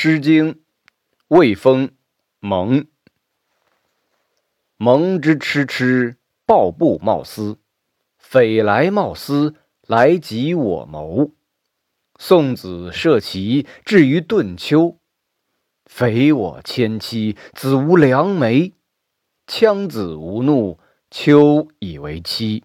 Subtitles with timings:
[0.00, 0.54] 诗经·
[1.26, 1.88] 卫风·
[2.38, 2.86] 蒙。
[4.76, 6.14] 蒙之蚩蚩，
[6.46, 7.58] 抱布贸丝。
[8.16, 9.56] 匪来贸丝，
[9.88, 11.32] 来及我谋。
[12.16, 15.00] 送子涉其至于顿丘。
[15.84, 18.74] 匪我迁妻，子无良媒。
[19.48, 20.78] 羌子无怒，
[21.10, 22.62] 丘以为妻。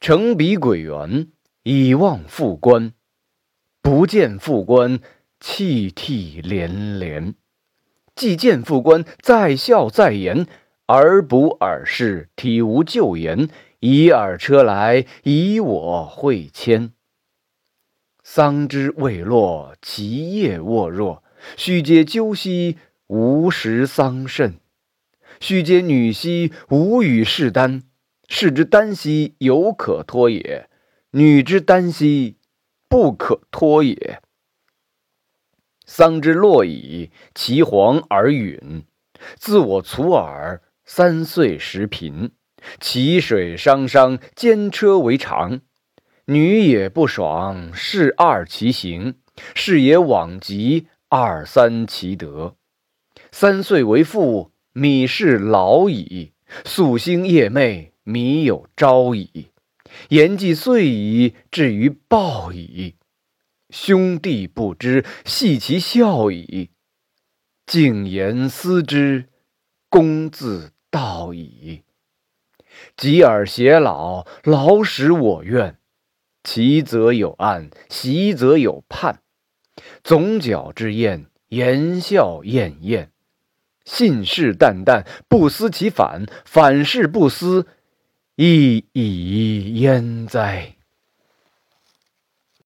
[0.00, 1.30] 乘彼鬼园，
[1.62, 2.92] 以望复关。
[3.80, 4.98] 不见复关。
[5.46, 7.34] 泣涕连连，
[8.16, 10.46] 既见副官，在笑在言，
[10.86, 13.50] 而不尔视，体无旧言。
[13.80, 16.94] 以尔车来，以我会迁。
[18.22, 21.22] 桑枝未落，其叶沃若。
[21.58, 24.54] 须嗟鸠兮，无食桑葚；
[25.40, 27.82] 须嗟女兮，无与士耽。
[28.30, 30.70] 士之耽兮，犹可脱也；
[31.10, 32.38] 女之耽兮，
[32.88, 34.22] 不可脱也。
[35.86, 38.84] 桑之落矣，其黄而允。
[39.36, 42.32] 自我徂尔，三岁时贫。
[42.80, 45.60] 其水汤汤，兼车为常。
[46.26, 49.14] 女也不爽，是二其行；
[49.54, 52.56] 士也往极，二三其德。
[53.30, 56.32] 三岁为妇，米氏老矣；
[56.64, 59.48] 夙兴夜寐，米有朝矣。
[60.08, 62.94] 言既遂矣，至于暴矣。
[63.70, 66.70] 兄弟不知，系其孝矣；
[67.66, 69.28] 敬言思之，
[69.88, 71.82] 公自道矣。
[72.96, 75.78] 及尔偕老，老使我怨。
[76.42, 79.22] 其则有案，习则有判。
[80.02, 83.10] 总角之宴，言笑晏晏。
[83.84, 87.66] 信誓旦旦，不思其反；反是不思，
[88.36, 90.73] 亦已焉哉！